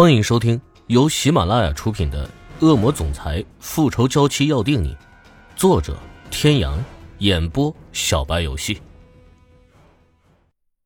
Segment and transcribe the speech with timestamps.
[0.00, 2.24] 欢迎收听由喜马拉雅出品的
[2.64, 4.94] 《恶魔总裁复仇娇妻要定你》，
[5.56, 5.98] 作者：
[6.30, 6.78] 天阳，
[7.18, 8.80] 演播：小白游戏。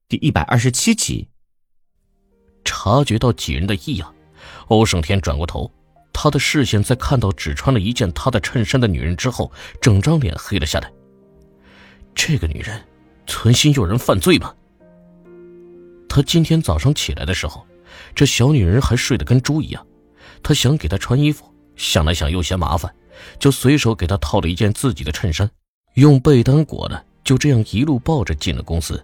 [0.09, 1.29] 第一百二十七集。
[2.65, 4.15] 察觉到几人的异样，
[4.69, 5.71] 欧胜天转过头，
[6.11, 10.91] 他的视线在看到只穿了一件他的衬衫的女人之后，整张脸黑了下来。
[12.15, 12.83] 这个女人
[13.27, 14.55] 存心诱人犯罪吗？
[16.09, 17.67] 他今天早上起来的时候。
[18.15, 19.87] 这小女人还睡得跟猪一样，
[20.43, 21.45] 他想给她穿衣服，
[21.77, 22.95] 想来想又嫌麻烦，
[23.39, 25.51] 就随手给她套了一件自己的衬衫，
[25.95, 29.03] 用被单裹了，就这样一路抱着进了公司。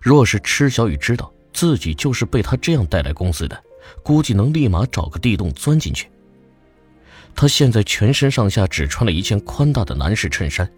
[0.00, 3.60] 若是池小雨知道自己就是被他这样带来公司的，
[4.02, 6.08] 估计能立马找个地洞钻进去。
[7.34, 10.70] 他现在全身上下只穿了一件宽大的男士衬衫，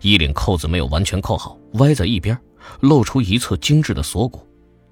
[0.00, 2.38] 衣领扣子没有完全扣好，歪在一边，
[2.80, 4.46] 露出一侧精致的锁骨。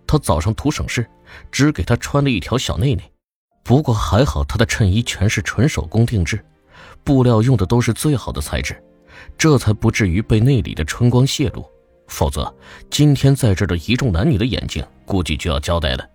[0.06, 1.06] 他早上图省事，
[1.50, 3.12] 只给他穿了一条小内内。
[3.62, 6.44] 不过还好，他的衬衣全是纯手工定制，
[7.04, 8.82] 布料用的都是最好的材质，
[9.38, 11.64] 这才不至于被内里的春光泄露。
[12.08, 12.52] 否则，
[12.90, 16.08] 今天在这的一众男女的眼睛估计就要交代了。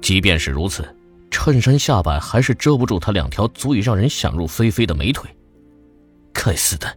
[0.00, 0.86] 即便是如此，
[1.30, 5.28] 衬衫下摆还是遮不住他两条足以让人想入非非的美腿。
[6.32, 6.96] 该死的！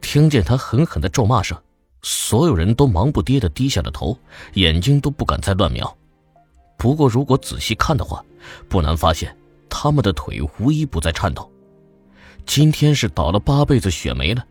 [0.00, 1.58] 听见他狠狠的咒骂声。
[2.02, 4.18] 所有人都忙不迭的低下了头，
[4.54, 5.98] 眼睛都不敢再乱瞄。
[6.80, 8.24] 不过，如果仔细看的话，
[8.66, 9.36] 不难发现
[9.68, 11.52] 他们的腿无一不在颤抖。
[12.46, 14.42] 今天是倒了八辈子血霉了，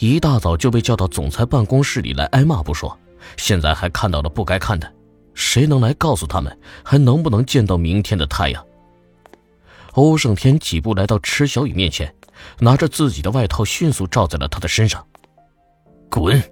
[0.00, 2.98] 一大早就被叫到总裁办公室里来挨骂不说，
[3.36, 4.92] 现在还看到了不该看的。
[5.34, 8.66] 谁能来告诉他们，还能不能见到明天的太阳？
[9.92, 12.12] 欧胜天几步来到池小雨面前，
[12.58, 15.06] 拿着自己的外套迅速罩在了他的身上。
[16.10, 16.42] 滚！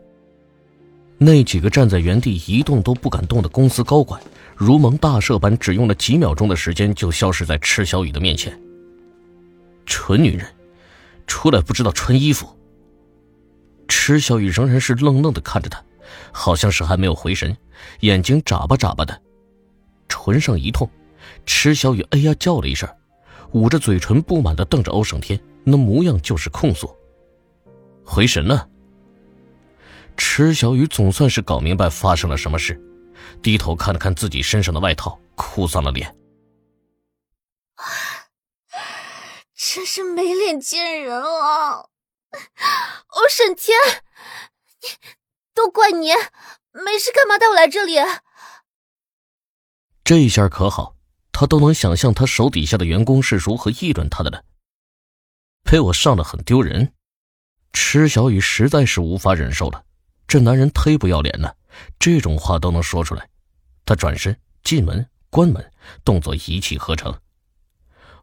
[1.19, 4.23] 那几个站在原地一动都不敢动的公司高管，
[4.57, 8.59] 如蒙大赦般，只用了几秒钟的时间就消失在池小雨的面前。
[9.85, 10.47] 蠢女人，
[11.27, 12.48] 出来不知道穿衣服。
[13.86, 15.85] 池小雨仍然是愣愣的看着他，
[16.33, 17.55] 好像是还没有回神，
[18.01, 19.20] 眼睛眨巴眨巴的，
[20.08, 20.89] 唇上一痛，
[21.45, 22.89] 池小雨哎呀叫了一声，
[23.53, 26.91] 捂着嘴唇不满的瞪着欧胜天，那模样就是控诉。
[28.03, 28.67] 回神了。
[30.17, 32.80] 池小雨总算是搞明白发生了什么事，
[33.43, 36.15] 低头看了看自己身上的外套，哭丧了脸。
[39.55, 41.87] 真是没脸见人啊！
[43.09, 43.77] 欧沈天，
[44.83, 44.89] 你
[45.55, 46.11] 都怪你，
[46.73, 47.97] 没事干嘛带我来这里？
[50.05, 50.95] 这一下可好，
[51.33, 54.45] 他都能想象他手底下的员工是如何议论他的了。
[55.65, 56.95] 被我上了很丢人，
[57.73, 59.85] 池小雨实在是无法忍受了。
[60.29, 61.57] 这男人忒不要脸了，
[61.98, 63.29] 这种话都能说出来。
[63.85, 65.64] 他转身进门关门，
[66.05, 67.14] 动作一气呵成。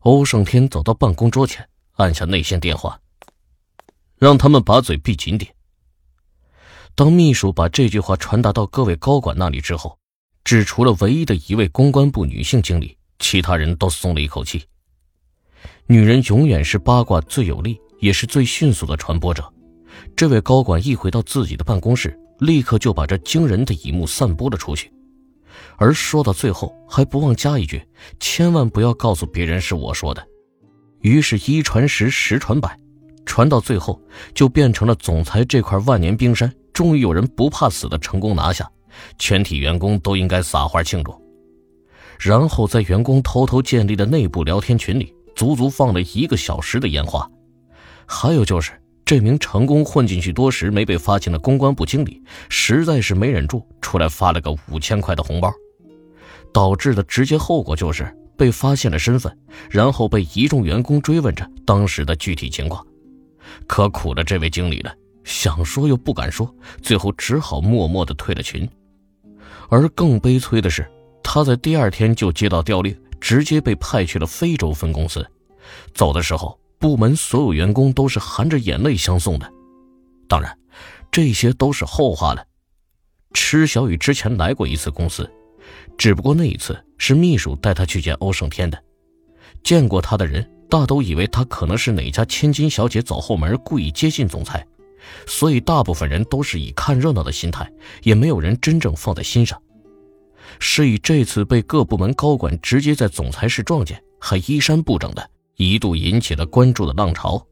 [0.02, 3.00] 欧胜天走到办公桌前，按下内线电话，
[4.18, 5.54] 让他们把嘴闭紧点。
[6.96, 9.98] 当秘书把这句话传达到各位高管那里之后，
[10.44, 14.64] 只除了唯一的一位公关部女性经理，其他人都松了一口气。
[15.88, 19.52] 女人永远是八卦最有力，也是最迅速的传播者。
[20.16, 24.92] 这位高管一回到自己的办公室，立刻就把这惊人的一幕散播了出去，
[25.78, 27.82] 而说到最后还不忘加一句
[28.20, 30.26] ：“千万不要告诉别人是我说的。”
[31.00, 32.78] 于是，一传十，十传百，
[33.26, 34.00] 传到最后
[34.34, 38.70] 就变成了总裁这块万年冰山终于有人不怕死的成功拿下，
[39.18, 41.14] 全体员工都应该撒花庆祝。
[42.20, 47.30] 然后在员工偷偷建立的内部聊天群里，足足放了一个小时的烟花。
[48.06, 48.72] 还有就是。
[49.06, 55.52] 这名成功混进去多时没被发现的公关部经理，实在是没忍住，出来发了个五千块的红包，
[56.54, 59.38] 导致的直接后果就是被发现了身份，
[59.70, 62.86] 然后被一众员工追问着当时的具体情况。
[63.68, 64.94] 可苦了这位经理了，
[65.26, 66.50] 想说又不敢说，
[66.82, 68.68] 最后只好默默的退了群。
[69.70, 70.90] 而更悲催的是，
[71.22, 75.30] 他在第二天就接到调令，直接被派去了非洲分公司，
[75.94, 76.58] 走的时候。
[76.84, 79.50] 部门所有员工都是含着眼泪相送的，
[80.28, 80.54] 当然，
[81.10, 82.46] 这些都是后话了。
[83.34, 85.32] 池小雨之前来过一次公司，
[85.98, 88.78] 只不过那一次是秘书带他去见欧胜天的。
[89.64, 94.68] 见过他的人大都以为他可能是哪家千金小姐走后门故意接近总裁，
[95.26, 97.72] 所以大部分人都是以看热闹的心态，
[98.02, 99.58] 也没有人真正放在心上。
[100.60, 105.30] 是以这次被各部门高管直接在总裁室撞见，还衣衫不整的。
[105.56, 107.46] 一度引起了关注的浪潮，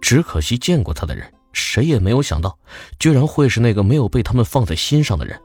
[0.00, 2.58] 只可惜见过他的人，谁也没有想到，
[2.98, 5.40] 居然会是那个没有被他们放在心上的人。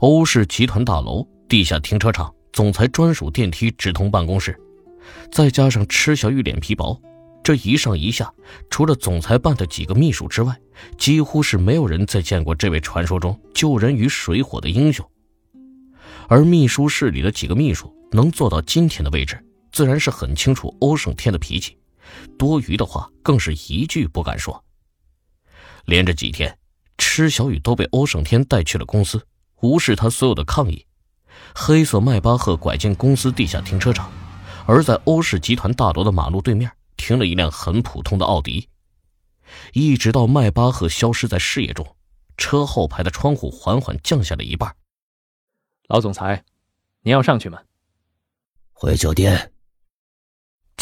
[0.00, 4.58] 欧氏集团大楼地下停车场总裁专属电梯直通办公室，
[5.30, 7.00] 再加上池小雨脸皮薄，
[7.44, 8.32] 这一上一下，
[8.68, 10.58] 除了总裁办的几个秘书之外，
[10.98, 15.08] 几乎是没有人再见过这位传说中救人于水火的英雄。
[16.28, 19.38] 而秘书室里的几个秘书能做到今天的位置，
[19.72, 21.76] 自然是很清楚欧胜天的脾气，
[22.38, 24.62] 多余的话更是一句不敢说。
[25.86, 26.56] 连着几天，
[26.98, 29.26] 池小雨都被欧胜天带去了公司，
[29.62, 30.86] 无视他所有的抗议。
[31.54, 34.12] 黑色迈巴赫拐进公司地下停车场，
[34.66, 38.68] 而在欧氏集团大楼的马路对面停了一辆很普通的奥迪。
[39.72, 41.96] 一直到迈巴赫消失在视野中，
[42.36, 44.76] 车后排的窗户缓缓降下了一半。
[45.88, 46.44] 老总裁，
[47.00, 47.58] 您要上去吗？
[48.72, 49.51] 回酒店。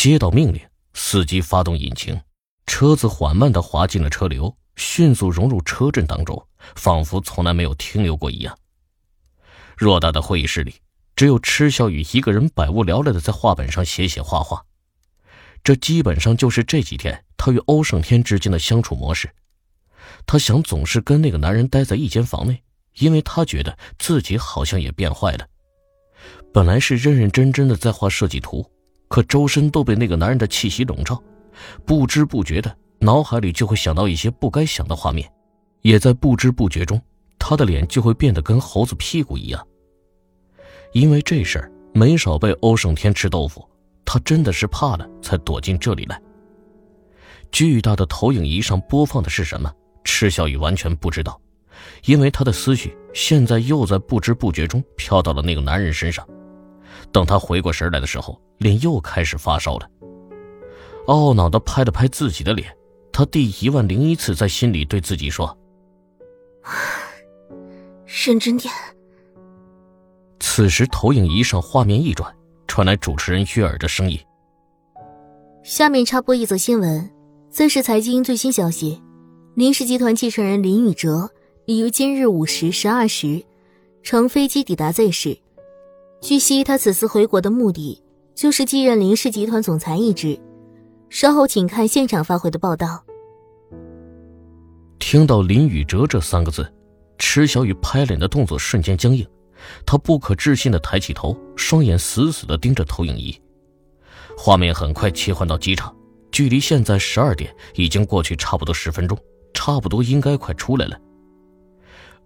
[0.02, 0.58] 接到命令，
[0.94, 2.18] 司机发动引擎，
[2.64, 6.42] 车子缓慢的滑进了车流，迅速融入车阵当中，
[6.74, 8.56] 仿佛从来没有停留过一样。
[9.76, 10.76] 偌大的会议室里，
[11.14, 14.64] 只有池小雨一个人百无聊赖的在画本上写写画画。
[15.62, 19.28] 这基本上就是这几天他与欧胜天之间的相处模式。
[20.24, 22.62] 他想总是跟那个男人待在一间房内，
[22.94, 25.46] 因为他觉得自己好像也变坏了。
[26.54, 28.64] 本来是认认真真的在画设计图，
[29.10, 31.20] 可周身都被那个男人的气息笼罩，
[31.84, 35.28] 不知不觉的脑海里就会想到一些不该想的画面，
[35.82, 36.98] 也在不知不觉中，
[37.36, 39.66] 他的脸就会变得跟猴子屁股一样。
[40.92, 43.68] 因为这事儿没少被欧胜天吃豆腐，
[44.04, 46.20] 他真的是怕了才躲进这里来。
[47.50, 49.72] 巨大的投影仪上播放的是什么？
[50.04, 51.40] 赤小雨完全不知道，
[52.04, 56.24] 因为他的思绪现在又在不知不觉中飘到了那个男人身上。
[57.12, 59.88] 等他回过神来的时候，脸又开始发烧了。
[61.06, 62.76] 懊恼的拍了拍自己的脸，
[63.12, 65.56] 他第一万零一次在心里对自己说
[68.06, 68.72] ：“认真点。”
[70.38, 72.32] 此时，投影仪上画面一转，
[72.66, 74.18] 传来主持人悦耳的声音
[75.64, 77.10] ：“下面插播一则新闻，
[77.50, 79.02] 这是财经最新消息。
[79.54, 81.30] 林氏集团继承人林宇哲
[81.66, 83.44] 已于今日午时十二时
[84.02, 85.38] 乘飞机抵达 Z 市。
[86.20, 88.02] 据悉，他此次回国的目的
[88.34, 90.38] 就是继任林氏集团总裁一职。
[91.08, 93.02] 稍后请看现场发回的报道。”
[95.00, 96.70] 听到林宇哲这三个字，
[97.18, 99.26] 池小雨拍脸的动作瞬间僵硬。
[99.84, 103.34] 他不可置信的抬起头，双眼死死的盯着投影仪。
[104.36, 105.94] 画面很快切换到机场，
[106.30, 109.18] 距离现在十二点已经过去差不多十分钟，
[109.52, 110.98] 差不多应该快出来了。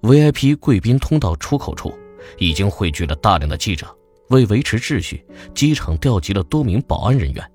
[0.02, 1.93] VIP 贵宾通道出口处
[2.38, 3.87] 已经汇聚了大量的记者，
[4.29, 5.25] 为维持秩序，
[5.55, 7.53] 机场调集了多名保安人员。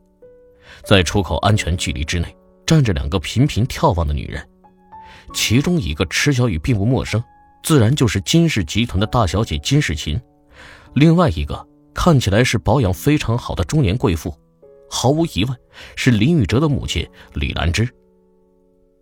[0.84, 2.36] 在出口安全距离之内，
[2.66, 4.48] 站着两个频频眺望的女人，
[5.34, 7.24] 其中一个池小雨并不陌生。
[7.62, 10.20] 自然就是金氏集团的大小姐金世琴，
[10.94, 14.34] 另外一个看起来是保养非常好的中年贵妇，
[14.90, 15.58] 毫无疑问
[15.98, 17.88] 是林宇哲的母亲李兰芝。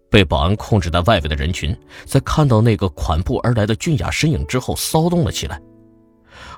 [0.09, 5.62] 被保安控制在外围的人群，在看到那个款步而来的俊雅身影之后，骚动了起来。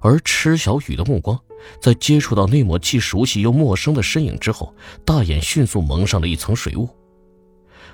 [0.02, 1.38] 而池小雨的目光，
[1.82, 4.74] 在接触到那抹既熟悉又陌生的身影之后，
[5.06, 6.90] 大眼迅速蒙上了一层水雾，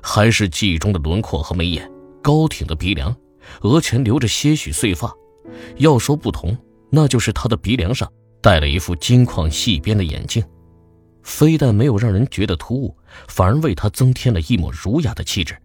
[0.01, 1.89] 还是记忆中的轮廓和眉眼，
[2.21, 3.15] 高挺的鼻梁。
[3.61, 5.13] 额前留着些许碎发，
[5.77, 6.57] 要说不同，
[6.89, 8.11] 那就是他的鼻梁上
[8.41, 10.43] 戴了一副金矿细边的眼镜，
[11.25, 12.95] 非但没有让人觉得突兀，
[13.27, 15.57] 反而为他增添了一抹儒雅的气质。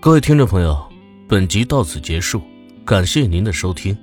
[0.00, 0.88] 各位听众朋友，
[1.28, 2.40] 本集到此结束，
[2.86, 3.98] 感谢您的收听。